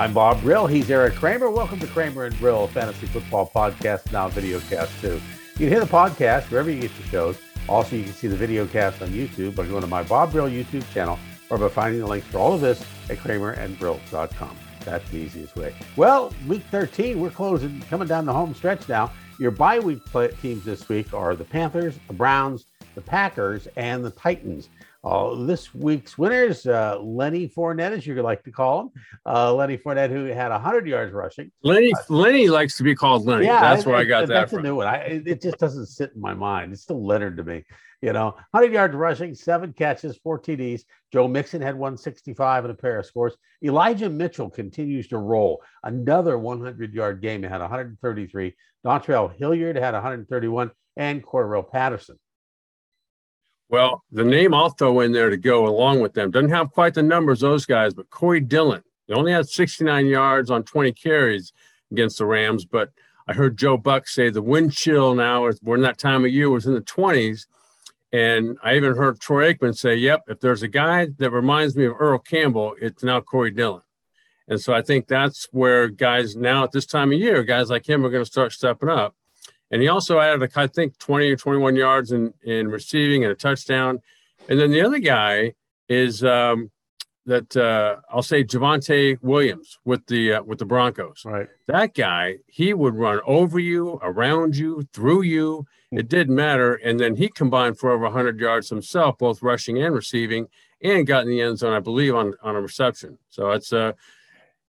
[0.00, 0.66] I'm Bob Brill.
[0.66, 1.50] He's Eric Kramer.
[1.50, 5.20] Welcome to Kramer and Brill, Fantasy Football Podcast, now videocast too.
[5.58, 7.38] You can hear the podcast wherever you get your shows.
[7.68, 10.90] Also, you can see the videocast on YouTube by going to my Bob Brill YouTube
[10.94, 11.18] channel
[11.50, 14.56] or by finding the links for all of this at kramerandbrill.com.
[14.86, 15.74] That's the easiest way.
[15.96, 19.12] Well, week 13, we're closing, coming down the home stretch now.
[19.38, 20.00] Your bye week
[20.40, 22.64] teams this week are the Panthers, the Browns,
[22.94, 24.70] the Packers, and the Titans.
[25.02, 28.90] Uh, this week's winners, uh, Lenny Fournette, as you like to call him.
[29.24, 31.50] Uh, Lenny Fournette, who had 100 yards rushing.
[31.62, 33.46] Lenny Lenny likes to be called Lenny.
[33.46, 34.60] Yeah, that's where I got that that's from.
[34.60, 34.86] a new one.
[34.86, 36.72] I, it just doesn't sit in my mind.
[36.72, 37.64] It's still Leonard to me.
[38.02, 40.82] You know, 100 yards rushing, seven catches, four TDs.
[41.12, 43.36] Joe Mixon had 165 and a pair of scores.
[43.64, 45.62] Elijah Mitchell continues to roll.
[45.82, 47.42] Another 100 yard game.
[47.42, 48.54] He had 133.
[48.84, 52.18] Dontrell Hilliard had 131, and Cordarrelle Patterson
[53.70, 56.94] well, the name I'll throw in there to go along with them doesn't have quite
[56.94, 58.82] the numbers those guys, but Corey Dillon.
[59.06, 61.52] He only had 69 yards on 20 carries
[61.92, 62.90] against the Rams, but
[63.28, 66.50] I heard Joe Buck say the wind chill now, we're in that time of year,
[66.50, 67.46] was in the 20s.
[68.12, 71.84] And I even heard Troy Aikman say, yep, if there's a guy that reminds me
[71.84, 73.82] of Earl Campbell, it's now Corey Dillon.
[74.48, 77.88] And so I think that's where guys now at this time of year, guys like
[77.88, 79.14] him are going to start stepping up.
[79.70, 83.36] And he also added, I think, 20 or 21 yards in, in receiving and a
[83.36, 84.00] touchdown.
[84.48, 85.54] And then the other guy
[85.88, 86.70] is um,
[87.26, 91.22] that uh, I'll say Javonte Williams with the uh, with the Broncos.
[91.24, 91.48] Right.
[91.68, 95.66] That guy, he would run over you, around you, through you.
[95.92, 96.74] It didn't matter.
[96.74, 100.46] And then he combined for over 100 yards himself, both rushing and receiving,
[100.82, 103.18] and got in the end zone, I believe, on on a reception.
[103.28, 103.92] So it's uh,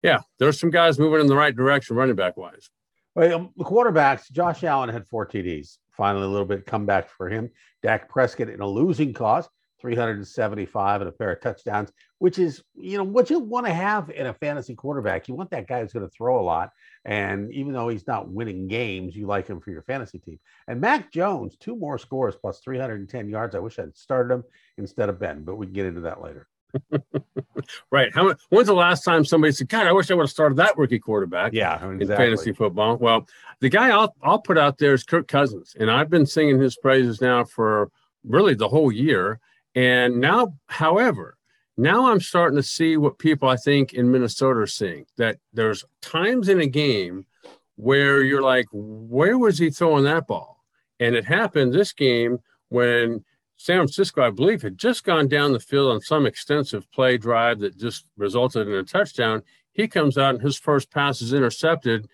[0.02, 2.70] yeah, there's some guys moving in the right direction, running back wise.
[3.20, 5.76] Um, the quarterbacks, Josh Allen had four TDs.
[5.90, 7.50] Finally, a little bit comeback for him.
[7.82, 9.46] Dak Prescott in a losing cause,
[9.78, 14.08] 375 and a pair of touchdowns, which is, you know, what you want to have
[14.08, 15.28] in a fantasy quarterback.
[15.28, 16.70] You want that guy who's going to throw a lot.
[17.04, 20.38] And even though he's not winning games, you like him for your fantasy team.
[20.66, 23.54] And Mac Jones, two more scores plus 310 yards.
[23.54, 24.44] I wish I'd started him
[24.78, 26.48] instead of Ben, but we can get into that later.
[27.90, 28.14] Right.
[28.14, 30.76] How when's the last time somebody said, God, I wish I would have started that
[30.76, 32.02] rookie quarterback yeah, exactly.
[32.02, 32.96] in fantasy football?
[32.96, 33.26] Well,
[33.60, 35.76] the guy I'll I'll put out there is Kirk Cousins.
[35.78, 37.90] And I've been singing his praises now for
[38.24, 39.40] really the whole year.
[39.74, 41.36] And now, however,
[41.76, 45.84] now I'm starting to see what people I think in Minnesota are seeing that there's
[46.02, 47.26] times in a game
[47.76, 50.62] where you're like, where was he throwing that ball?
[50.98, 52.38] And it happened this game
[52.68, 53.24] when
[53.62, 57.58] San Francisco, I believe, had just gone down the field on some extensive play drive
[57.58, 59.42] that just resulted in a touchdown.
[59.72, 62.08] He comes out and his first pass is intercepted,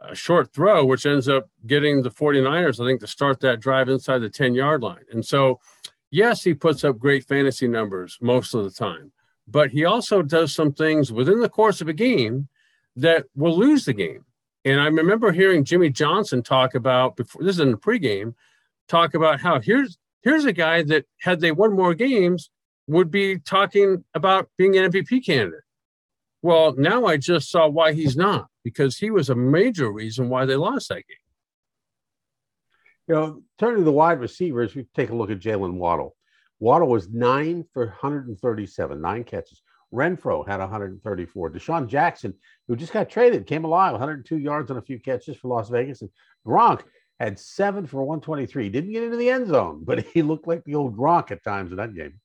[0.00, 3.90] a short throw, which ends up getting the 49ers, I think, to start that drive
[3.90, 5.04] inside the 10 yard line.
[5.12, 5.60] And so,
[6.10, 9.12] yes, he puts up great fantasy numbers most of the time,
[9.46, 12.48] but he also does some things within the course of a game
[12.96, 14.24] that will lose the game.
[14.64, 18.32] And I remember hearing Jimmy Johnson talk about before this is in the pregame,
[18.88, 22.50] talk about how here's Here's a guy that, had they won more games,
[22.88, 25.60] would be talking about being an MVP candidate.
[26.42, 30.44] Well, now I just saw why he's not, because he was a major reason why
[30.44, 31.16] they lost that game.
[33.06, 36.16] You know, turning to the wide receivers, we take a look at Jaylen Waddle.
[36.58, 39.62] Waddle was nine for 137, nine catches.
[39.94, 41.50] Renfrow had 134.
[41.52, 42.34] DeSean Jackson,
[42.66, 46.00] who just got traded, came alive, 102 yards on a few catches for Las Vegas.
[46.00, 46.10] And
[46.44, 46.82] Gronk
[47.18, 48.68] had seven for 123.
[48.68, 51.70] Didn't get into the end zone, but he looked like the old Gronk at times
[51.70, 52.20] in that game.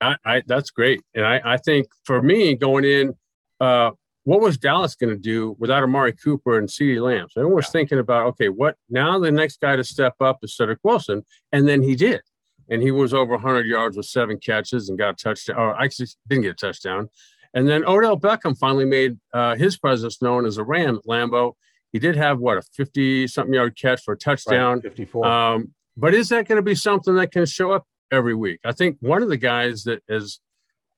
[0.00, 3.14] I, I that's great, and I, I think for me going in,
[3.60, 3.90] uh,
[4.22, 7.26] what was Dallas going to do without Amari Cooper and CeeDee Lamb?
[7.30, 7.70] So everyone was yeah.
[7.70, 9.18] thinking about, okay, what now?
[9.18, 12.20] The next guy to step up is Cedric Wilson, and then he did,
[12.68, 15.56] and he was over 100 yards with seven catches and got a touchdown.
[15.58, 17.08] Or actually, didn't get a touchdown.
[17.54, 21.54] And then Odell Beckham finally made uh, his presence known as a Ram at Lambeau
[21.92, 24.76] he did have what a 50 something yard catch for a touchdown.
[24.76, 25.26] Right, 54.
[25.26, 28.60] Um, but is that going to be something that can show up every week?
[28.64, 30.40] I think one of the guys that is,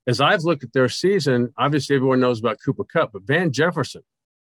[0.07, 4.03] as I've looked at their season, obviously everyone knows about Cooper Kupp, but Van Jefferson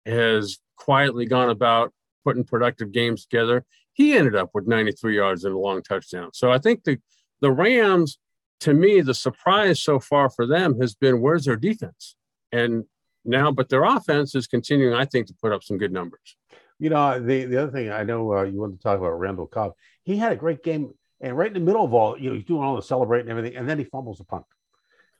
[0.05, 1.93] has quietly gone about
[2.23, 3.65] putting productive games together.
[3.93, 6.29] He ended up with 93 yards and a long touchdown.
[6.33, 6.99] So I think the
[7.41, 8.19] the Rams,
[8.61, 12.15] to me, the surprise so far for them has been where's their defense?
[12.51, 12.85] And
[13.25, 16.37] now, but their offense is continuing, I think, to put up some good numbers.
[16.79, 19.47] You know, the, the other thing I know uh, you wanted to talk about Randall
[19.47, 19.73] Cobb.
[20.03, 22.45] He had a great game, and right in the middle of all, you know, he's
[22.45, 24.45] doing all the celebrating and everything, and then he fumbles a punt,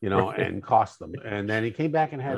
[0.01, 1.13] you know, and cost them.
[1.25, 2.37] And then he came back and had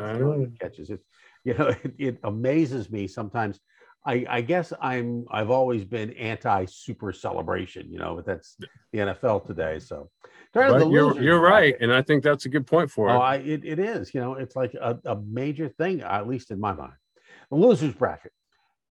[0.60, 0.90] catches.
[0.90, 1.06] It's,
[1.44, 3.60] you know, it, it amazes me sometimes
[4.06, 8.58] I, I, guess I'm I've always been anti super celebration, you know, but that's
[8.92, 9.80] the NFL today.
[9.80, 10.10] So
[10.92, 11.76] you're, you're right.
[11.80, 13.64] And I think that's a good point for it oh, I, it.
[13.64, 16.94] it is, you know, it's like a, a major thing, at least in my mind.
[17.52, 18.32] The losers bracket.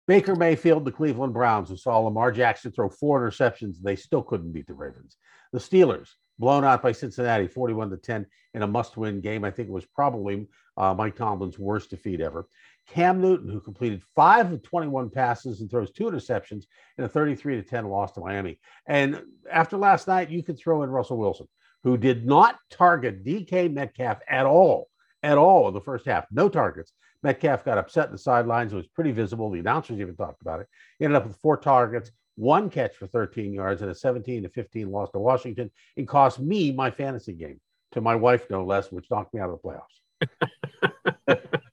[0.07, 4.24] Baker Mayfield, the Cleveland Browns, who saw Lamar Jackson throw four interceptions, and they still
[4.24, 5.18] couldn't beat the Ravens.
[5.51, 6.09] The Steelers,
[6.39, 9.44] blown out by Cincinnati, 41 to 10 in a must-win game.
[9.44, 12.48] I think it was probably uh, Mike Tomlin's worst defeat ever.
[12.88, 16.66] Cam Newton, who completed five of 21 passes and throws two interceptions
[16.98, 18.60] in a 33 to 10 loss to Miami.
[18.88, 21.48] And after last night, you could throw in Russell Wilson,
[21.84, 24.89] who did not target DK Metcalf at all,
[25.22, 26.25] at all in the first half.
[26.31, 26.94] No targets.
[27.24, 28.72] Metcalf got upset in the sidelines.
[28.72, 29.50] It was pretty visible.
[29.50, 30.68] The announcers even talked about it.
[30.98, 34.50] He ended up with four targets, one catch for 13 yards, and a 17 to
[34.50, 35.69] 15 loss to Washington.
[35.95, 37.60] It cost me my fantasy game,
[37.92, 41.57] to my wife no less, which knocked me out of the playoffs.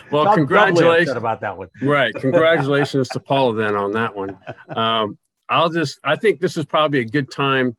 [0.10, 1.68] well, congratulations about that one.
[1.82, 2.14] right.
[2.20, 4.38] Congratulations to Paula then on that one.
[4.68, 5.18] Um,
[5.48, 7.76] I'll just, I think this is probably a good time.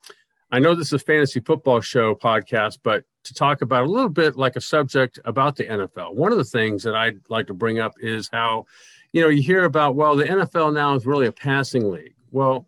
[0.51, 4.09] I know this is a fantasy football show podcast, but to talk about a little
[4.09, 6.15] bit like a subject about the NFL.
[6.15, 8.65] One of the things that I'd like to bring up is how,
[9.13, 12.15] you know, you hear about, well, the NFL now is really a passing league.
[12.31, 12.67] Well,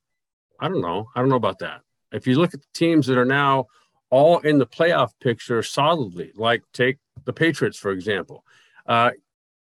[0.60, 1.10] I don't know.
[1.16, 1.82] I don't know about that.
[2.12, 3.68] If you look at the teams that are now
[4.12, 8.44] all in the playoff picture solidly, like take the Patriots, for example.
[8.86, 9.12] Uh,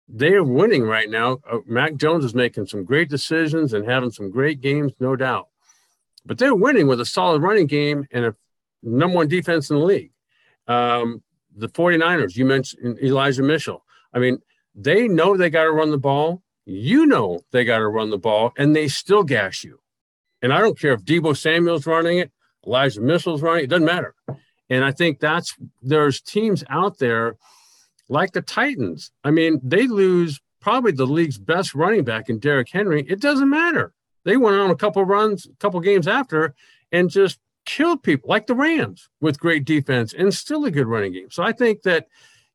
[0.09, 1.39] they are winning right now.
[1.51, 5.49] Uh, Mac Jones is making some great decisions and having some great games, no doubt.
[6.25, 8.37] But they're winning with a solid running game and a
[8.83, 10.13] number one defense in the league.
[10.67, 11.23] Um,
[11.55, 13.85] the 49ers, you mentioned Elijah Mitchell.
[14.13, 14.39] I mean,
[14.75, 16.43] they know they got to run the ball.
[16.65, 19.81] You know they got to run the ball, and they still gash you.
[20.41, 22.31] And I don't care if Deebo Samuel's running it,
[22.67, 24.15] Elijah Mitchell's running it, it doesn't matter.
[24.71, 27.37] And I think that's there's teams out there–
[28.09, 29.11] like the Titans.
[29.25, 33.05] I mean, they lose probably the league's best running back in Derrick Henry.
[33.09, 33.93] It doesn't matter.
[34.25, 36.55] They went on a couple runs, a couple games after,
[36.93, 41.13] and just killed people like the Rams with great defense and still a good running
[41.13, 41.31] game.
[41.31, 42.07] So I think that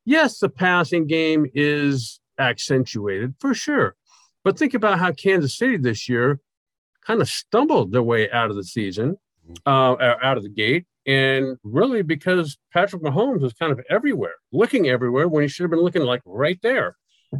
[0.04, 3.96] yes, the passing game is accentuated for sure.
[4.42, 6.40] But think about how Kansas City this year
[7.06, 9.16] kind of stumbled their way out of the season,
[9.64, 14.88] uh, out of the gate, and really because Patrick Mahomes was kind of everywhere, looking
[14.88, 16.96] everywhere when he should have been looking like right there.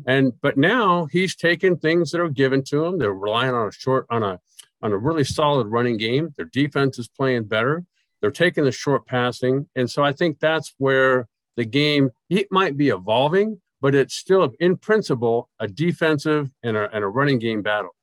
[0.06, 2.98] And but now he's taken things that are given to him.
[2.98, 4.40] They're relying on a short on a
[4.82, 6.34] on a really solid running game.
[6.36, 7.84] Their defense is playing better.
[8.20, 9.68] They're taking the short passing.
[9.76, 14.52] And so I think that's where the game it might be evolving, but it's still
[14.60, 17.94] in principle a defensive and a, and a running game battle.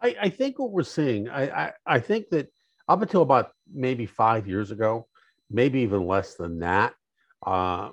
[0.00, 2.52] I, I think what we're seeing, I, I, I think that
[2.88, 5.06] up until about maybe five years ago,
[5.50, 6.94] maybe even less than that,
[7.44, 7.90] uh,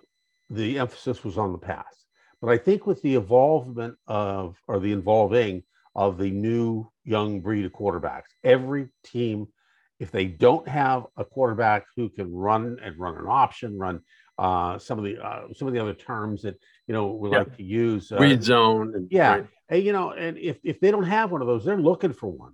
[0.50, 2.06] the emphasis was on the pass.
[2.42, 5.64] But I think with the involvement of, or the involving
[5.96, 9.48] of the new young breed of quarterbacks, every team,
[10.00, 14.02] if they don't have a quarterback who can run and run an option, run
[14.38, 16.56] uh, some of the uh, some of the other terms that
[16.88, 17.40] you know we yeah.
[17.40, 19.48] like to use, uh, read zone, and, yeah, right.
[19.70, 22.32] and you know, and if if they don't have one of those, they're looking for
[22.32, 22.54] one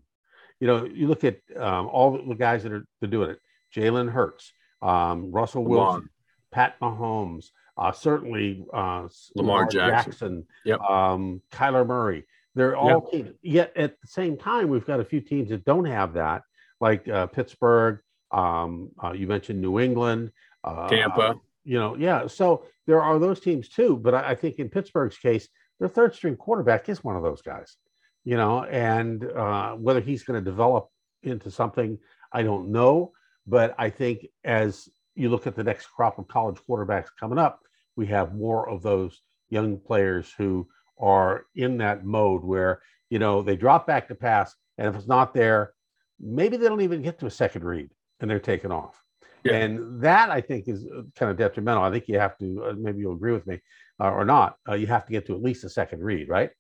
[0.60, 3.40] you know, you look at um, all the guys that are, doing it:
[3.76, 4.52] Jalen Hurts,
[4.82, 6.10] um, Russell Wilson,
[6.52, 7.48] Pat Mahomes,
[7.78, 10.82] uh, certainly uh, Lamar, Lamar Jackson, Jackson yep.
[10.82, 12.26] um, Kyler Murray.
[12.56, 13.12] They're all yep.
[13.12, 13.38] teams.
[13.42, 16.42] Yet at the same time, we've got a few teams that don't have that,
[16.82, 18.00] like uh, Pittsburgh.
[18.32, 20.32] Um, uh, you mentioned New England,
[20.64, 21.36] uh, Tampa.
[21.64, 22.28] You know, yeah.
[22.28, 23.96] So there are those teams too.
[23.96, 25.48] But I, I think in Pittsburgh's case,
[25.80, 27.78] their third string quarterback is one of those guys
[28.26, 30.90] you know, and uh, whether he's going to develop
[31.24, 31.98] into something,
[32.32, 33.14] I don't know.
[33.48, 37.60] But I think as you look at the next crop of college quarterbacks coming up,
[37.96, 40.68] we have more of those young players who
[41.00, 45.08] are in that mode where, you know, they drop back to pass, and if it's
[45.08, 45.74] not there,
[46.20, 49.02] maybe they don't even get to a second read and they're taken off.
[49.44, 49.54] Yeah.
[49.54, 51.84] And that I think is uh, kind of detrimental.
[51.84, 53.60] I think you have to, uh, maybe you'll agree with me
[54.00, 56.52] uh, or not, uh, you have to get to at least a second read, right?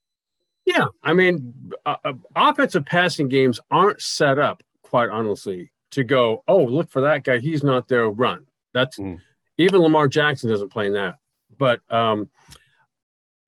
[0.69, 6.43] Yeah, I mean, uh, uh, offensive passing games aren't set up quite honestly to go.
[6.47, 7.39] Oh, look for that guy.
[7.39, 8.07] He's not there.
[8.07, 8.45] Run.
[8.71, 9.17] That's mm.
[9.57, 11.15] even Lamar Jackson doesn't play in that.
[11.57, 12.29] But um,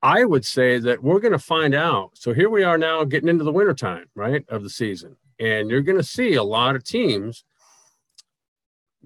[0.02, 2.10] I would say that we're going to find out.
[2.14, 5.16] So here we are now getting into the wintertime, right, of the season.
[5.38, 7.44] And you're going to see a lot of teams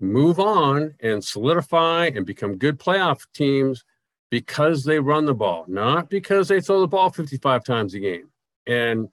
[0.00, 3.84] move on and solidify and become good playoff teams
[4.30, 8.28] because they run the ball, not because they throw the ball 55 times a game.
[8.66, 9.08] And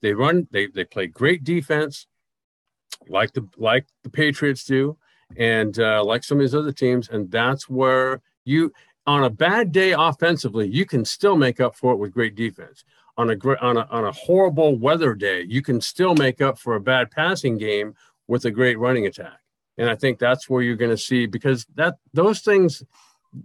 [0.00, 2.06] they run, they, they play great defense
[3.08, 4.96] like the like the Patriots do,
[5.36, 7.08] and uh, like some of these other teams.
[7.08, 8.72] And that's where you
[9.06, 12.84] on a bad day offensively, you can still make up for it with great defense.
[13.18, 16.74] On a on a on a horrible weather day, you can still make up for
[16.74, 17.94] a bad passing game
[18.26, 19.38] with a great running attack.
[19.78, 22.82] And I think that's where you're going to see because that those things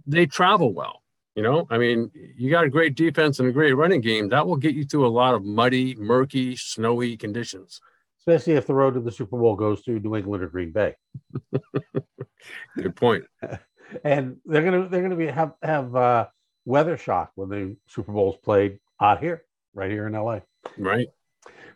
[0.06, 1.02] they travel well.
[1.38, 4.28] You know, I mean, you got a great defense and a great running game.
[4.30, 7.80] That will get you through a lot of muddy, murky, snowy conditions.
[8.18, 10.96] Especially if the road to the Super Bowl goes through New England or Green Bay.
[12.76, 13.22] Good point.
[14.04, 16.26] and they're gonna they're gonna be have have uh,
[16.64, 20.40] weather shock when the Super Bowl's played out here, right here in LA.
[20.76, 21.06] Right.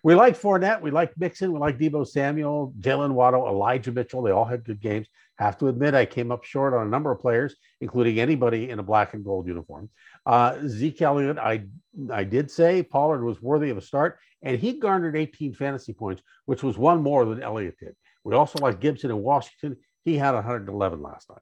[0.03, 4.23] We like Fournette, we like Mixon, we like Deebo Samuel, Jaylen Waddle, Elijah Mitchell.
[4.23, 5.07] They all had good games.
[5.39, 8.79] Have to admit, I came up short on a number of players, including anybody in
[8.79, 9.89] a black and gold uniform.
[10.27, 11.65] Uh, Zeke Elliott, I
[12.13, 16.23] I did say Pollard was worthy of a start, and he garnered 18 fantasy points,
[16.45, 17.97] which was one more than Elliott did.
[18.25, 19.77] We also like Gibson in Washington.
[20.05, 21.39] He had 111 last night.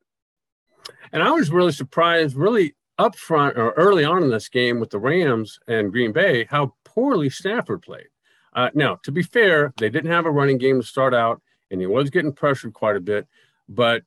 [1.13, 4.91] And I was really surprised, really up front or early on in this game with
[4.91, 8.09] the Rams and Green Bay, how poorly Stafford played.
[8.53, 11.81] Uh, now, to be fair, they didn't have a running game to start out, and
[11.81, 13.27] he was getting pressured quite a bit.
[13.71, 14.03] But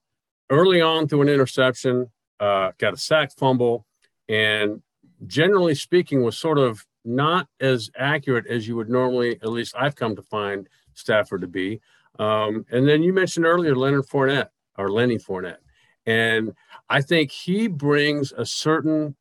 [0.49, 3.85] early on, through an interception, uh, got a sack fumble,
[4.27, 4.81] and
[5.25, 9.95] generally speaking, was sort of not as accurate as you would normally, at least I've
[9.95, 11.81] come to find Stafford to be.
[12.19, 15.57] Um, and then you mentioned earlier Leonard Fournette or Lenny Fournette.
[16.05, 16.53] And
[16.89, 19.15] I think he brings a certain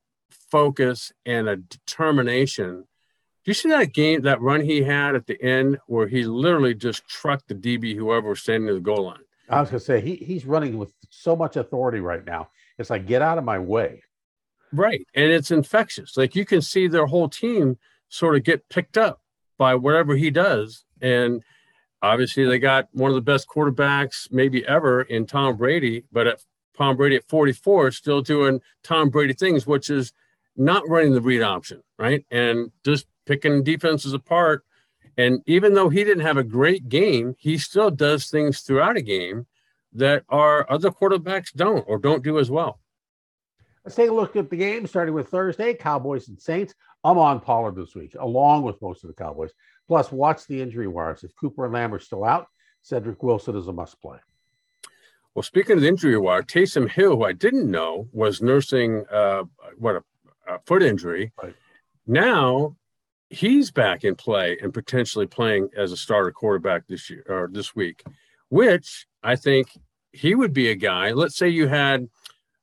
[0.50, 2.84] focus and a determination.
[3.44, 6.74] Do you see that game, that run he had at the end where he literally
[6.74, 9.22] just trucked the DB, whoever was standing at the goal line?
[9.52, 12.48] I was to say, he, he's running with so much authority right now.
[12.78, 14.02] It's like, get out of my way.
[14.72, 15.06] Right.
[15.14, 16.16] And it's infectious.
[16.16, 17.78] Like you can see their whole team
[18.08, 19.20] sort of get picked up
[19.58, 20.84] by whatever he does.
[21.00, 21.42] And
[22.00, 26.42] obviously, they got one of the best quarterbacks maybe ever in Tom Brady, but at
[26.76, 30.12] Tom Brady at 44 is still doing Tom Brady things, which is
[30.56, 32.24] not running the read option, right?
[32.30, 34.64] And just picking defenses apart.
[35.18, 39.02] And even though he didn't have a great game, he still does things throughout a
[39.02, 39.46] game
[39.94, 42.80] that our other quarterbacks don't or don't do as well.
[43.84, 46.74] Let's take a look at the game starting with Thursday Cowboys and Saints.
[47.04, 49.50] I'm on Pollard this week, along with most of the Cowboys.
[49.88, 51.24] Plus, watch the injury wires.
[51.24, 52.46] If Cooper and Lamb are still out,
[52.82, 54.18] Cedric Wilson is a must play.
[55.34, 59.44] Well, speaking of the injury wire, Taysom Hill, who I didn't know was nursing uh,
[59.78, 60.02] what a,
[60.46, 61.54] a, foot injury, right.
[62.06, 62.76] now
[63.32, 67.74] he's back in play and potentially playing as a starter quarterback this year or this
[67.74, 68.04] week,
[68.50, 69.68] which I think
[70.12, 71.12] he would be a guy.
[71.12, 72.08] Let's say you had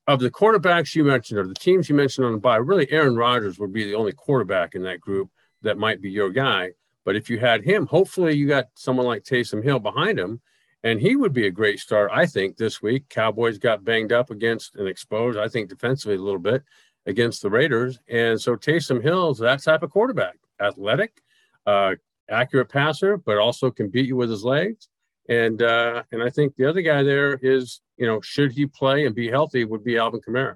[0.07, 3.15] of the quarterbacks you mentioned or the teams you mentioned on the bye, really Aaron
[3.15, 5.29] Rodgers would be the only quarterback in that group
[5.61, 6.71] that might be your guy.
[7.03, 10.41] But if you had him, hopefully you got someone like Taysom Hill behind him
[10.83, 13.09] and he would be a great start, I think, this week.
[13.09, 16.63] Cowboys got banged up against and exposed, I think, defensively a little bit
[17.05, 17.99] against the Raiders.
[18.07, 21.21] And so Taysom Hill's that type of quarterback, athletic,
[21.65, 21.95] uh,
[22.29, 24.87] accurate passer, but also can beat you with his legs.
[25.27, 29.05] And uh, and I think the other guy there is, you know, should he play
[29.05, 30.55] and be healthy, would be Alvin Kamara.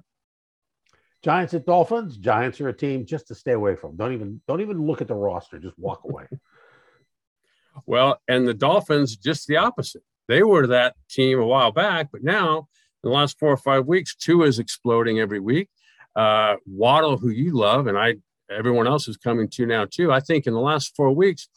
[1.22, 2.18] Giants at Dolphins.
[2.18, 3.96] Giants are a team just to stay away from.
[3.96, 5.58] Don't even don't even look at the roster.
[5.58, 6.26] Just walk away.
[7.86, 10.02] well, and the Dolphins just the opposite.
[10.28, 12.68] They were that team a while back, but now
[13.02, 15.68] in the last four or five weeks, two is exploding every week.
[16.16, 18.14] Uh, Waddle, who you love, and I,
[18.50, 20.12] everyone else is coming to now too.
[20.12, 21.48] I think in the last four weeks,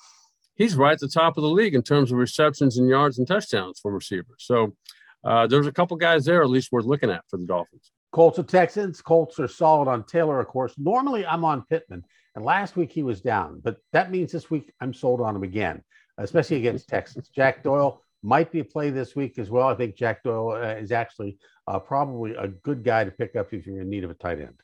[0.56, 3.27] he's right at the top of the league in terms of receptions and yards and
[3.27, 4.38] touchdowns for receivers.
[4.39, 4.75] So
[5.24, 7.91] uh, there's a couple guys there at least worth looking at for the Dolphins.
[8.12, 9.01] Colts and Texans.
[9.01, 10.74] Colts are solid on Taylor, of course.
[10.77, 12.03] Normally I'm on Pittman,
[12.36, 15.44] and last week he was down, but that means this week I'm sold on him
[15.44, 15.84] again,
[16.17, 17.29] especially against Texans.
[17.29, 19.67] Jack Doyle might be a play this week as well.
[19.67, 23.53] I think Jack Doyle uh, is actually uh, probably a good guy to pick up
[23.53, 24.60] if you're in need of a tight end.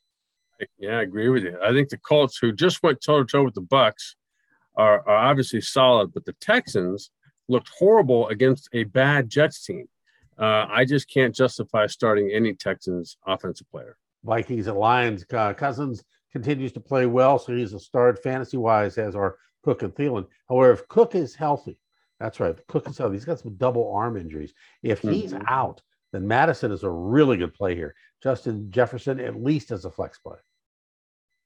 [0.78, 1.58] Yeah, I agree with you.
[1.64, 4.16] I think the Colts, who just went toe to toe with the Bucs,
[4.76, 7.12] are, are obviously solid, but the Texans
[7.48, 9.88] looked horrible against a bad Jets team.
[10.38, 13.98] Uh, I just can't justify starting any Texans offensive player.
[14.24, 15.26] Vikings and Lions.
[15.32, 19.84] Uh, Cousins continues to play well, so he's a starred fantasy wise as are Cook
[19.84, 20.26] and Thielen.
[20.50, 21.78] However, if Cook is healthy,
[22.20, 22.56] that's right.
[22.68, 23.16] Cook is healthy.
[23.16, 24.54] He's got some double arm injuries.
[24.82, 25.44] If he's mm-hmm.
[25.48, 25.82] out,
[26.12, 27.94] then Mattison is a really good play here.
[28.24, 30.38] Justin Jefferson, at least as a flex play.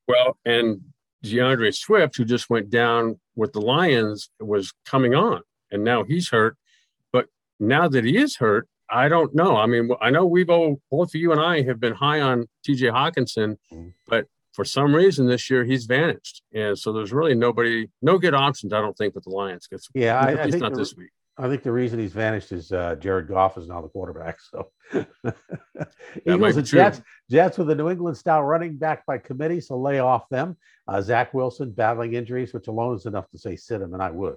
[0.07, 0.81] Well, and
[1.24, 5.41] D'Andre Swift, who just went down with the Lions, was coming on,
[5.72, 6.55] and now he's hurt.
[7.12, 7.27] But
[7.60, 9.57] now that he is hurt, I don't know.
[9.57, 12.48] I mean, I know we've all, both of you and I have been high on
[12.65, 13.89] TJ Hockenson, mm-hmm.
[14.07, 18.34] but for some reason this year he's vanished, and so there's really nobody, no good
[18.34, 18.72] options.
[18.72, 19.67] I don't think with the Lions.
[19.67, 21.10] Gets yeah, I, I think not the, this week.
[21.39, 24.39] I think the reason he's vanished is uh, Jared Goff is now the quarterback.
[24.41, 24.72] So
[26.25, 30.00] Eagles and Jets, Jets with a New England style running back by committee, so lay
[30.00, 30.58] off them.
[30.88, 34.10] Uh, Zach Wilson battling injuries, which alone is enough to say sit him, and I
[34.10, 34.36] would.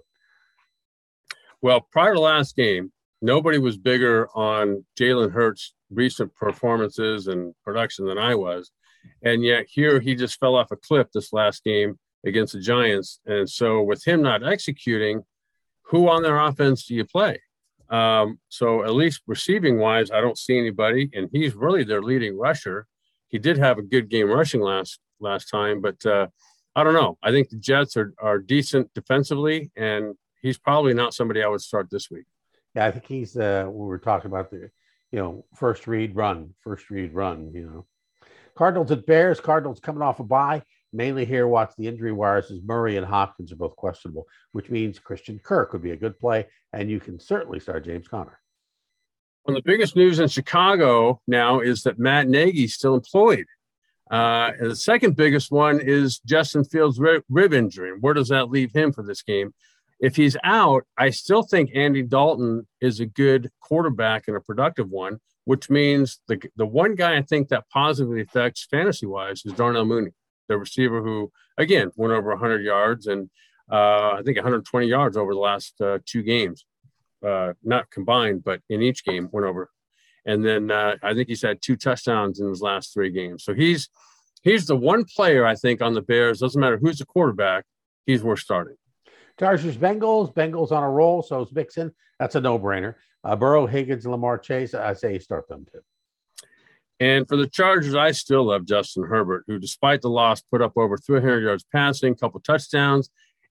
[1.63, 2.93] Well, prior to last game,
[3.23, 8.71] nobody was bigger on Jalen Hurts' recent performances and production than I was.
[9.23, 13.21] And yet here he just fell off a cliff this last game against the Giants.
[13.25, 15.23] And so with him not executing,
[15.91, 17.41] who on their offense do you play?
[17.91, 22.39] Um, so at least receiving wise, I don't see anybody, and he's really their leading
[22.39, 22.87] rusher.
[23.29, 26.29] He did have a good game rushing last last time, but uh,
[26.77, 27.19] I don't know.
[27.23, 31.61] I think the Jets are are decent defensively, and he's probably not somebody I would
[31.61, 32.27] start this week.
[32.77, 34.71] Yeah, I think he's uh, we were talking about the
[35.11, 37.51] you know first read run, first read run.
[37.53, 37.87] You know,
[38.55, 39.41] Cardinals at Bears.
[39.41, 40.63] Cardinals coming off a bye.
[40.93, 44.99] Mainly here, watch the injury wires as Murray and Hopkins are both questionable, which means
[44.99, 48.41] Christian Kirk would be a good play, and you can certainly start James Conner.
[49.45, 53.47] Well, the biggest news in Chicago now is that Matt Nagy's still employed.
[54.11, 57.93] Uh, and the second biggest one is Justin Fields' rib, rib injury.
[58.01, 59.55] Where does that leave him for this game?
[60.01, 64.89] If he's out, I still think Andy Dalton is a good quarterback and a productive
[64.91, 69.53] one, which means the the one guy I think that positively affects fantasy wise is
[69.53, 70.13] Darnell Mooney
[70.51, 73.31] the receiver who, again, went over 100 yards and
[73.71, 76.67] uh, I think 120 yards over the last uh, two games,
[77.27, 79.71] uh, not combined, but in each game went over.
[80.27, 83.45] And then uh, I think he's had two touchdowns in his last three games.
[83.45, 83.89] So he's
[84.43, 86.41] he's the one player I think on the Bears.
[86.41, 87.65] Doesn't matter who's the quarterback,
[88.07, 88.77] he's worth starting.
[89.39, 91.23] Chargers, Bengals, Bengals on a roll.
[91.23, 91.93] So is Mixon.
[92.19, 92.97] That's a no brainer.
[93.23, 94.75] Uh, Burrow, Higgins, Ja'Marr Chase.
[94.75, 95.81] I say start them too.
[97.01, 100.75] And for the Chargers, I still love Justin Herbert, who, despite the loss, put up
[100.77, 103.09] over 300 yards passing, a couple touchdowns,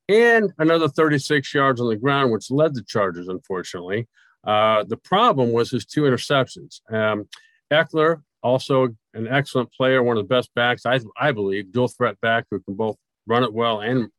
[0.08, 4.08] and another 36 yards on the ground, which led the Chargers, unfortunately.
[4.46, 6.82] Uh, the problem was his two interceptions.
[6.94, 7.28] Um,
[7.72, 12.22] Ekeler, also an excellent player, one of the best backs, I, I believe, dual threat
[12.22, 14.10] back who can both run it well and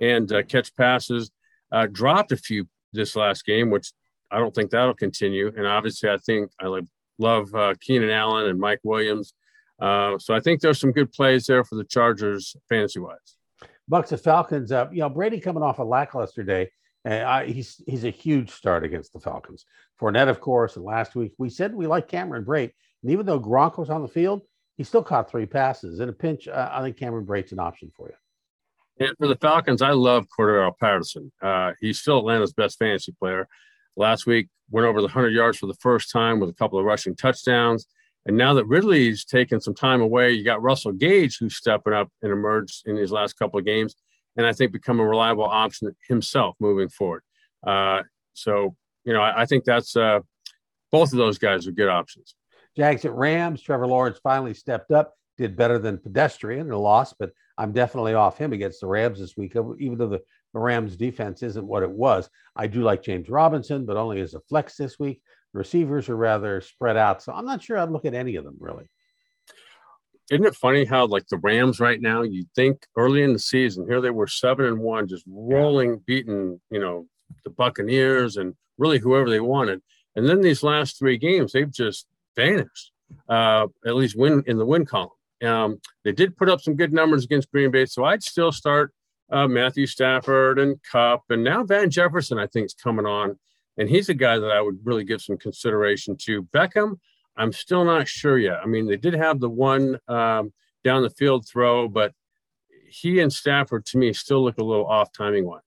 [0.00, 1.30] and uh, catch passes.
[1.72, 3.92] Uh, dropped a few this last game, which
[4.30, 5.52] I don't think that'll continue.
[5.56, 6.84] And obviously, I think I like
[7.20, 9.34] love uh, Keenan Allen and Mike Williams.
[9.80, 13.36] Uh, so I think there's some good plays there for the Chargers fantasy wise.
[13.90, 14.72] Bucs and Falcons.
[14.72, 16.70] Uh, you know Brady coming off a lackluster day.
[17.04, 19.64] And I, he's he's a huge start against the Falcons.
[19.98, 23.40] Fournette, of course, and last week we said we like Cameron Brate, and even though
[23.40, 24.42] Gronk was on the field,
[24.76, 26.00] he still caught three passes.
[26.00, 29.06] In a pinch, uh, I think Cameron Brate's an option for you.
[29.06, 31.32] And for the Falcons, I love Cordarrelle Patterson.
[31.40, 33.48] Uh, he's still Atlanta's best fantasy player.
[33.96, 36.84] Last week, went over the 100 yards for the first time with a couple of
[36.84, 37.86] rushing touchdowns.
[38.26, 42.08] And now that Ridley's taken some time away, you got Russell Gage who's stepping up
[42.22, 43.96] and emerged in these last couple of games,
[44.36, 47.22] and I think become a reliable option himself moving forward.
[47.66, 48.02] Uh,
[48.34, 50.20] so, you know, I, I think that's uh,
[50.92, 52.34] both of those guys are good options.
[52.76, 53.62] Jags at Rams.
[53.62, 58.14] Trevor Lawrence finally stepped up, did better than pedestrian, in a loss, but I'm definitely
[58.14, 61.82] off him against the Rams this week, even though the the Rams defense isn't what
[61.82, 62.28] it was.
[62.56, 65.22] I do like James Robinson, but only as a flex this week.
[65.52, 68.56] Receivers are rather spread out, so I'm not sure I'd look at any of them
[68.60, 68.88] really.
[70.30, 72.22] Isn't it funny how like the Rams right now?
[72.22, 76.60] You think early in the season, here they were seven and one, just rolling, beating
[76.70, 77.06] you know
[77.44, 79.82] the Buccaneers and really whoever they wanted,
[80.14, 82.92] and then these last three games they've just vanished.
[83.28, 85.10] Uh, at least win in the win column.
[85.42, 88.92] Um, they did put up some good numbers against Green Bay, so I'd still start
[89.30, 93.38] uh, Matthew Stafford and Kupp, and now Van Jefferson, I think, is coming on,
[93.76, 96.42] and he's a guy that I would really give some consideration to.
[96.44, 96.98] Beckham,
[97.36, 98.60] I'm still not sure yet.
[98.62, 100.52] I mean, they did have the one um,
[100.84, 102.12] down the field throw, but
[102.88, 105.60] he and Stafford to me still look a little off timing wise.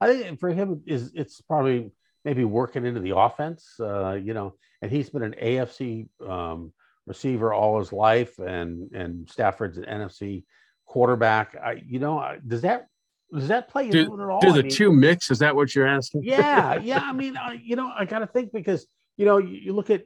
[0.00, 1.90] I think for him is it's probably
[2.24, 6.72] maybe working into the offense, uh, you know, and he's been an AFC um,
[7.06, 10.44] receiver all his life, and and Stafford's an NFC
[10.86, 11.56] quarterback.
[11.56, 12.86] I, you know, does that
[13.32, 14.40] does that play do, into it at all?
[14.40, 15.30] Do the I mean, two mix?
[15.30, 16.22] Is that what you're asking?
[16.24, 17.00] Yeah, yeah.
[17.02, 18.86] I mean, I, you know, I got to think because
[19.16, 20.04] you know you, you, look at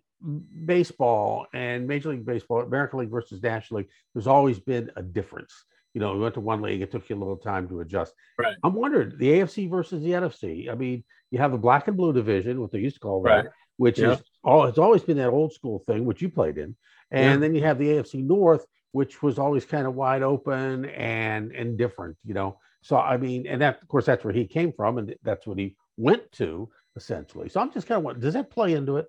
[0.65, 3.89] baseball and Major League Baseball, American League versus National League.
[4.15, 5.53] There's always been a difference.
[5.95, 8.13] You know, we went to one league; it took you a little time to adjust.
[8.39, 8.57] Right.
[8.65, 10.71] I'm wondering the AFC versus the NFC.
[10.71, 13.31] I mean, you have the black and blue division, what they used to call that,
[13.31, 13.47] right.
[13.77, 14.13] which yeah.
[14.13, 14.65] is all.
[14.65, 16.75] It's always been that old school thing, which you played in,
[17.11, 17.37] and yeah.
[17.37, 21.79] then you have the AFC North, which was always kind of wide open and and
[21.79, 22.17] different.
[22.25, 25.15] You know, so I mean, and that of course that's where he came from, and
[25.23, 27.49] that's what he went to essentially.
[27.49, 29.07] So I'm just kind of does that play into it?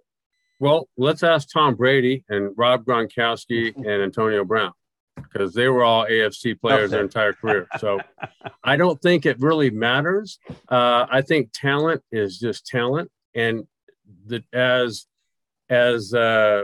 [0.60, 4.72] Well, let's ask Tom Brady and Rob Gronkowski and Antonio Brown
[5.16, 7.68] because they were all AFC players their entire career.
[7.80, 8.00] So
[8.64, 10.40] I don't think it really matters.
[10.70, 13.68] Uh, I think talent is just talent, and
[14.28, 15.06] that as
[15.70, 16.64] as uh,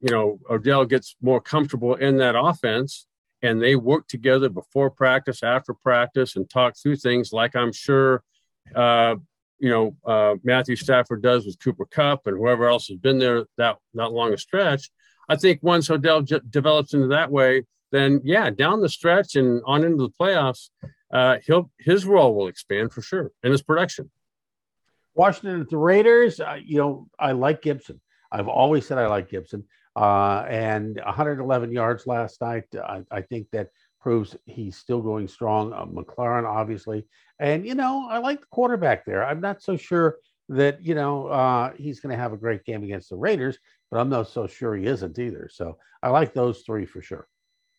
[0.00, 3.06] you know, Odell gets more comfortable in that offense,
[3.42, 8.22] and they work together before practice, after practice, and talk through things like I'm sure.
[8.74, 9.16] Uh,
[9.58, 13.44] you know, uh, Matthew Stafford does with Cooper Kupp and whoever else has been there
[13.58, 14.90] that that long a stretch.
[15.28, 19.62] I think once Odell j- develops into that way, then yeah, down the stretch and
[19.64, 20.70] on into the playoffs,
[21.12, 24.10] uh, he'll his role will expand for sure and his production.
[25.14, 28.00] Washington at the Raiders, uh, you know, I like Gibson.
[28.32, 29.64] I've always said I like Gibson.
[29.94, 32.64] Uh, and 111 yards last night.
[32.74, 33.68] I, I, think that
[34.00, 35.72] proves he's still going strong.
[35.74, 37.04] Uh, McLaurin, obviously.
[37.38, 39.22] And, you know, I like the quarterback there.
[39.22, 40.16] I'm not so sure
[40.48, 43.58] that, you know, uh, he's going to have a great game against the Raiders,
[43.90, 45.50] but I'm not so sure he isn't either.
[45.52, 47.28] So I like those three for sure.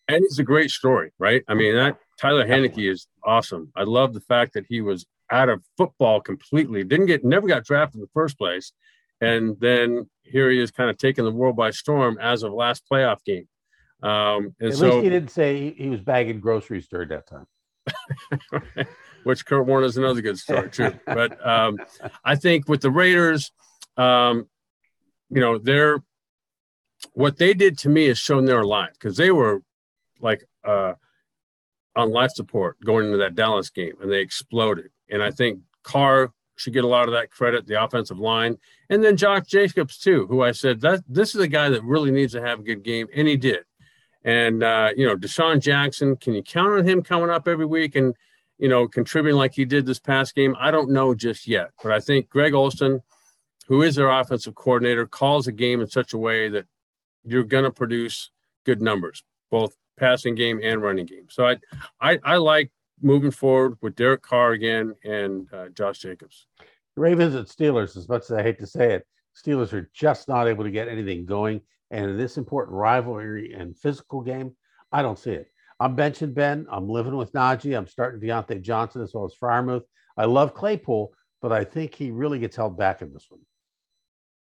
[0.08, 1.44] And it's a great story, right?
[1.48, 3.72] I mean, that Tyler Heinicke is awesome.
[3.76, 6.84] I love the fact that he was out of football completely.
[6.84, 8.72] Didn't get, never got drafted in the first place.
[9.24, 12.84] And then here he is kind of taking the world by storm as of last
[12.92, 13.48] playoff game.
[14.02, 17.48] Um, and At so, least he didn't say he was bagging groceries during that time.
[19.24, 20.94] Which Kurt Warner is another good story too.
[21.06, 21.78] but um,
[22.26, 23.52] I think with the Raiders,
[23.96, 24.50] um,
[25.30, 26.04] you know, they're
[27.14, 29.62] what they did to me is shown their alive because they were
[30.20, 30.94] like uh,
[31.96, 34.90] on life support going into that Dallas game and they exploded.
[35.10, 36.32] And I think Carr
[36.64, 38.58] should get a lot of that credit, the offensive line,
[38.90, 42.12] and then Josh Jacobs too, who I said that this is a guy that really
[42.12, 43.60] needs to have a good game, and he did.
[44.24, 47.96] And uh, you know, DeSean Jackson, can you count on him coming up every week
[47.96, 48.16] and
[48.58, 50.56] you know contributing like he did this past game?
[50.60, 53.02] I don't know just yet, but I think Greg Olson,
[53.68, 56.66] who is their offensive coordinator, calls a game in such a way that
[57.26, 58.32] you're going to produce
[58.66, 61.28] good numbers, both passing game and running game.
[61.30, 61.58] So I,
[62.02, 66.48] I, I like moving forward with Derek Carr again and uh, Josh Jacobs.
[66.96, 70.48] Ravens at Steelers, as much as I hate to say it, Steelers are just not
[70.48, 71.62] able to get anything going.
[71.92, 74.56] And in this important rivalry and physical game,
[74.92, 75.48] I don't see it.
[75.80, 76.68] I'm benching Ben.
[76.70, 77.76] I'm living with Najee.
[77.76, 79.84] I'm starting Diontae Johnson as well as Freiermuth.
[80.16, 83.42] I love Claypool, but I think he really gets held back in this one.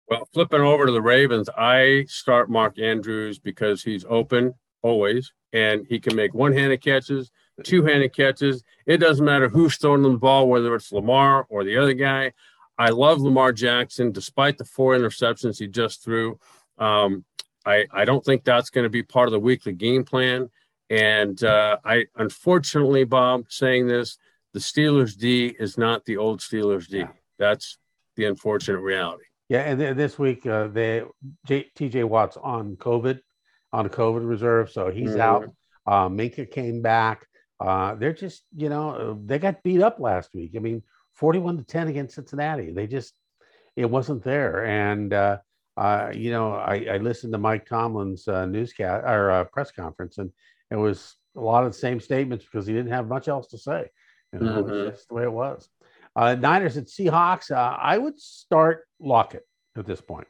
[0.08, 5.86] Well, flipping over to the Ravens, I start Mark Andrews because he's open always, and
[5.88, 7.30] he can make one-handed catches,
[7.64, 8.62] two-handed catches.
[8.87, 12.33] It doesn't matter who's throwing the ball, whether it's Lamar or the other guy.
[12.79, 16.38] I love Lamar Jackson, despite the four interceptions he just threw.
[16.79, 17.25] Um,
[17.66, 20.49] I, I don't think that's going to be part of the weekly game plan.
[20.88, 24.18] And uh, I, unfortunately, Bob, saying this,
[24.53, 26.99] the Steelers D is not the old Steelers D.
[26.99, 27.09] Yeah.
[27.38, 27.79] That's
[28.16, 29.25] the unfortunate reality.
[29.49, 31.03] Yeah, and this week uh, they
[31.46, 32.05] T.J.
[32.05, 33.20] Watt's on COVID,
[33.73, 35.20] on a COVID reserve, so he's mm-hmm.
[35.20, 35.44] out.
[35.87, 37.27] Uh, Minkah came back.
[37.61, 40.53] Uh, they're just, you know, they got beat up last week.
[40.57, 40.83] I mean,
[41.14, 42.73] 41 to 10 against Cincinnati.
[42.73, 43.12] They just,
[43.77, 44.64] it wasn't there.
[44.64, 45.38] And, uh,
[45.77, 50.18] uh, you know, I, I, listened to Mike Tomlin's uh, newscast or uh, press conference,
[50.18, 50.31] and
[50.70, 53.59] it was a lot of the same statements because he didn't have much else to
[53.59, 53.87] say.
[54.33, 54.90] You know, mm-hmm.
[54.90, 55.68] Just the way it was.
[56.16, 59.46] Uh, Niners at Seahawks, uh, I would start Lockett
[59.77, 60.27] at this point.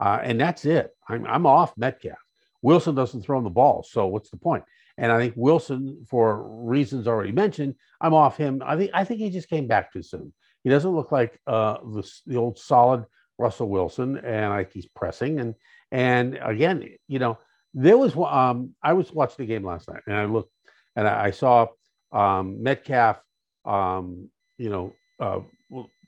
[0.00, 0.90] Uh, and that's it.
[1.08, 2.18] I'm, I'm off Metcalf.
[2.60, 4.64] Wilson doesn't throw him the ball, so what's the point?
[4.98, 8.62] And I think Wilson, for reasons already mentioned, I'm off him.
[8.64, 10.32] I think I think he just came back too soon.
[10.64, 13.04] He doesn't look like uh, the, the old solid
[13.38, 15.40] Russell Wilson, and like he's pressing.
[15.40, 15.54] And
[15.90, 17.38] and again, you know,
[17.74, 20.52] there was um, I was watching the game last night, and I looked
[20.96, 21.68] and I, I saw
[22.12, 23.20] um, Metcalf,
[23.64, 24.28] um,
[24.58, 25.40] you know, uh,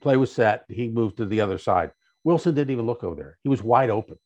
[0.00, 0.64] play was set.
[0.68, 1.90] He moved to the other side.
[2.24, 3.38] Wilson didn't even look over there.
[3.42, 4.16] He was wide open.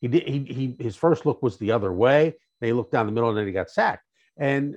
[0.00, 0.28] He did.
[0.28, 2.34] He, he his first look was the other way.
[2.60, 4.04] They looked down the middle, and then he got sacked.
[4.38, 4.76] And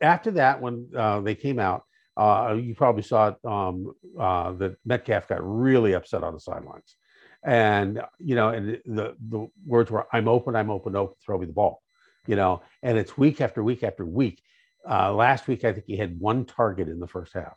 [0.00, 1.84] after that, when uh, they came out,
[2.16, 6.96] uh, you probably saw it, um, uh, that Metcalf got really upset on the sidelines.
[7.42, 11.46] And, you know, and the, the words were, I'm open, I'm open, open, throw me
[11.46, 11.82] the ball,
[12.26, 14.42] you know, and it's week after week after week.
[14.88, 17.54] Uh, last week, I think he had one target in the first half.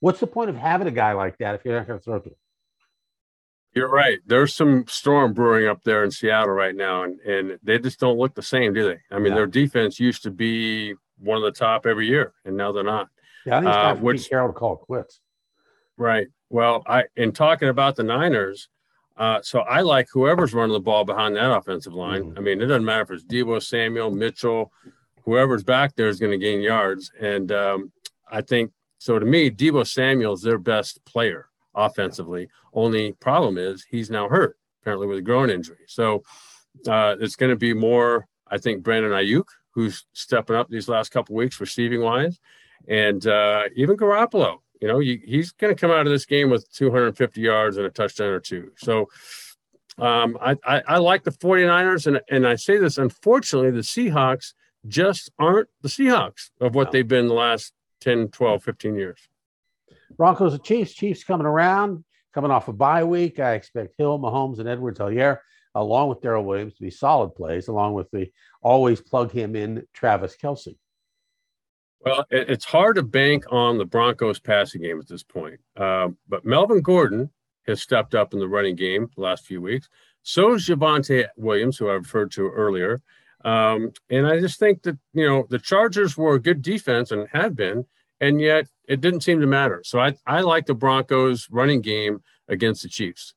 [0.00, 2.18] What's the point of having a guy like that if you're not going to throw
[2.20, 2.36] to him?
[3.76, 4.20] You're right.
[4.26, 8.16] There's some storm brewing up there in Seattle right now, and, and they just don't
[8.16, 9.00] look the same, do they?
[9.14, 9.34] I mean, yeah.
[9.34, 13.10] their defense used to be one of the top every year, and now they're not.
[13.44, 15.20] Yeah, I think it's time uh, Pete Carroll to call it quits.
[15.98, 16.28] Right.
[16.48, 18.68] Well, I in talking about the Niners,
[19.18, 22.22] uh, so I like whoever's running the ball behind that offensive line.
[22.22, 22.38] Mm-hmm.
[22.38, 24.72] I mean, it doesn't matter if it's Deebo Samuel, Mitchell,
[25.26, 27.92] whoever's back there is going to gain yards, and um,
[28.30, 29.18] I think so.
[29.18, 32.48] To me, Deebo Samuel is their best player offensively.
[32.72, 35.84] Only problem is he's now hurt apparently with a groin injury.
[35.88, 36.22] So
[36.86, 41.10] uh, it's going to be more, I think, Brandon Aiyuk, who's stepping up these last
[41.10, 42.38] couple weeks receiving wise,
[42.88, 44.58] and uh, even Garoppolo.
[44.80, 47.86] You know, you, he's going to come out of this game with 250 yards and
[47.86, 48.70] a touchdown or two.
[48.76, 49.08] So
[49.98, 54.52] um, I, I, I like the 49ers, and, and I say this, unfortunately, the Seahawks
[54.86, 56.90] just aren't the Seahawks of what no.
[56.92, 59.18] they've been the last 10, 12, 15 years.
[60.16, 60.94] Broncos and Chiefs.
[60.94, 63.40] Chiefs coming around, coming off a bye week.
[63.40, 65.38] I expect Hill, Mahomes, and Edwards Helaire,
[65.74, 68.30] along with Darrel Williams, to be solid plays, along with the
[68.62, 70.76] always plug him in Travis Kelce.
[72.00, 75.58] Well, it's hard to bank on the Broncos passing game at this point.
[75.76, 77.30] Uh, but Melvin Gordon
[77.66, 79.88] has stepped up in the running game the last few weeks.
[80.22, 83.02] So is Javonte Williams, who I referred to earlier.
[83.44, 87.28] Um, and I just think that, you know, the Chargers were a good defense and
[87.32, 87.84] have been,
[88.20, 89.82] and yet it didn't seem to matter.
[89.84, 93.34] So I, I like the Broncos running game against the Chiefs.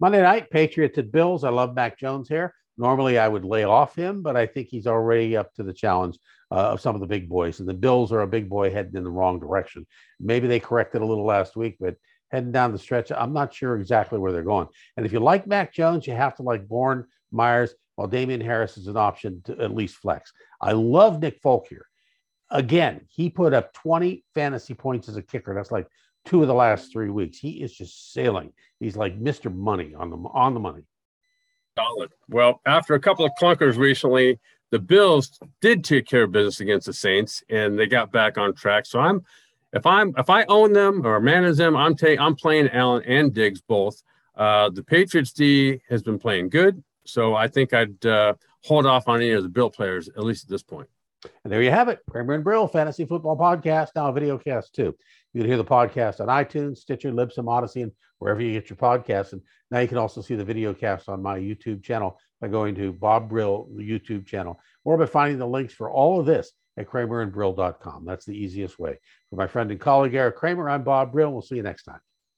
[0.00, 1.44] Monday night, Patriots at Bills.
[1.44, 2.54] I love Mac Jones here.
[2.78, 6.18] Normally I would lay off him, but I think he's already up to the challenge
[6.50, 7.60] uh, of some of the big boys.
[7.60, 9.86] And the Bills are a big boy heading in the wrong direction.
[10.20, 11.96] Maybe they corrected a little last week, but
[12.30, 14.68] heading down the stretch, I'm not sure exactly where they're going.
[14.96, 18.76] And if you like Mac Jones, you have to like Bourne, Meyers, while Damien Harris
[18.76, 20.32] is an option to at least flex.
[20.60, 21.86] I love Nick Folk here.
[22.50, 25.54] Again, he put up 20 fantasy points as a kicker.
[25.54, 25.88] That's like
[26.24, 27.38] two of the last three weeks.
[27.38, 28.52] He is just sailing.
[28.78, 29.52] He's like Mr.
[29.52, 30.82] Money on the on the money.
[31.78, 32.10] Solid.
[32.28, 34.38] Well, after a couple of clunkers recently,
[34.70, 38.54] the Bills did take care of business against the Saints, and they got back on
[38.54, 38.86] track.
[38.86, 39.22] So I'm,
[39.72, 43.32] if I'm, if I own them or manage them, I'm taking, I'm playing Allen and
[43.32, 44.02] Diggs both.
[44.34, 49.08] Uh, the Patriots D has been playing good, so I think I'd uh, hold off
[49.08, 50.88] on any of the Bill players at least at this point.
[51.44, 54.74] And there you have it, Kramer and Brill Fantasy Football Podcast, now a video cast
[54.74, 54.94] too.
[55.32, 58.76] You can hear the podcast on iTunes, Stitcher, Libsyn, Odyssey, and wherever you get your
[58.76, 59.32] podcasts.
[59.32, 62.74] And now you can also see the video cast on my YouTube channel by going
[62.76, 66.88] to Bob Brill YouTube channel or by finding the links for all of this at
[66.88, 68.04] kramerandbrill.com.
[68.04, 68.98] That's the easiest way.
[69.30, 71.32] For my friend and colleague Eric Kramer, I'm Bob Brill.
[71.32, 72.00] We'll see you next time.